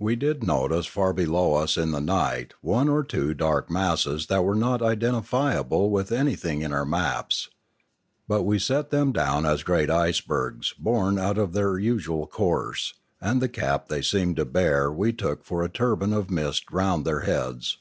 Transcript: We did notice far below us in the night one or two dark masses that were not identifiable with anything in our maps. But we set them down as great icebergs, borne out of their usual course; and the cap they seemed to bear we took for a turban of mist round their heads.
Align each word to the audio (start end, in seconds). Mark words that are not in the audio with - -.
We 0.00 0.16
did 0.16 0.42
notice 0.42 0.86
far 0.86 1.12
below 1.12 1.54
us 1.54 1.76
in 1.76 1.92
the 1.92 2.00
night 2.00 2.54
one 2.60 2.88
or 2.88 3.04
two 3.04 3.34
dark 3.34 3.70
masses 3.70 4.26
that 4.26 4.42
were 4.42 4.56
not 4.56 4.82
identifiable 4.82 5.90
with 5.90 6.10
anything 6.10 6.62
in 6.62 6.72
our 6.72 6.84
maps. 6.84 7.48
But 8.26 8.42
we 8.42 8.58
set 8.58 8.90
them 8.90 9.12
down 9.12 9.46
as 9.46 9.62
great 9.62 9.88
icebergs, 9.88 10.74
borne 10.76 11.20
out 11.20 11.38
of 11.38 11.52
their 11.52 11.78
usual 11.78 12.26
course; 12.26 12.94
and 13.20 13.40
the 13.40 13.48
cap 13.48 13.86
they 13.86 14.02
seemed 14.02 14.34
to 14.38 14.44
bear 14.44 14.90
we 14.90 15.12
took 15.12 15.44
for 15.44 15.62
a 15.62 15.68
turban 15.68 16.12
of 16.12 16.32
mist 16.32 16.72
round 16.72 17.04
their 17.04 17.20
heads. 17.20 17.78